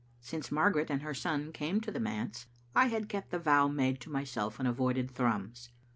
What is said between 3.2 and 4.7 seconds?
the vow made to myself and